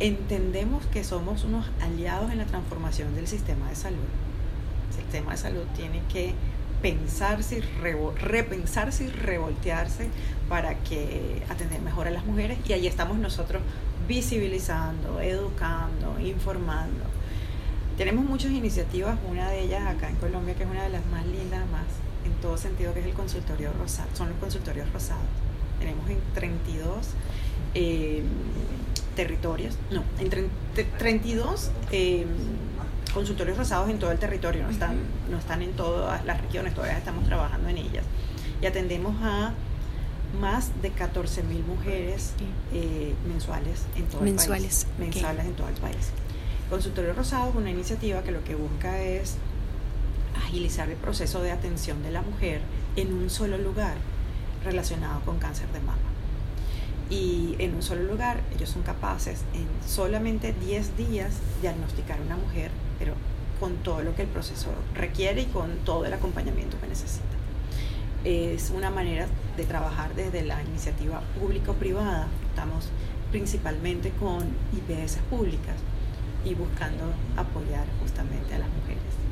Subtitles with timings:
[0.00, 3.98] entendemos que somos unos aliados en la transformación del sistema de salud.
[4.90, 6.34] El sistema de salud tiene que
[6.82, 10.08] pensarse y repensarse y revoltearse
[10.48, 13.62] para que atender mejor a las mujeres y ahí estamos nosotros
[14.06, 17.04] visibilizando, educando, informando.
[17.96, 21.26] Tenemos muchas iniciativas, una de ellas acá en Colombia que es una de las más
[21.26, 21.86] lindas, más
[22.26, 25.24] en todo sentido, que es el consultorio rosado, son los consultorios rosados.
[25.80, 27.06] Tenemos en 32
[27.74, 28.22] eh,
[29.16, 30.30] territorios, no, en
[30.98, 32.24] 32 eh,
[33.12, 34.98] consultorios rosados en todo el territorio, no están,
[35.28, 38.04] no están en todas las regiones, todavía estamos trabajando en ellas.
[38.62, 39.52] Y atendemos a
[40.40, 42.32] más de 14 mil mujeres
[42.72, 45.14] eh, mensuales en todo mensuales, el país.
[45.14, 46.10] Mensuales en todo el país.
[46.70, 49.36] Consultorio Rosado es una iniciativa que lo que busca es
[50.36, 52.60] agilizar el proceso de atención de la mujer
[52.96, 53.94] en un solo lugar
[54.64, 55.98] relacionado con cáncer de mama.
[57.58, 61.32] En un solo lugar ellos son capaces en solamente 10 días
[61.62, 63.14] diagnosticar a una mujer, pero
[63.58, 67.24] con todo lo que el proceso requiere y con todo el acompañamiento que necesita.
[68.24, 69.26] Es una manera
[69.56, 72.28] de trabajar desde la iniciativa público-privada.
[72.50, 72.90] Estamos
[73.30, 74.42] principalmente con
[74.74, 75.76] IPS públicas
[76.44, 77.04] y buscando
[77.36, 79.25] apoyar justamente a las mujeres.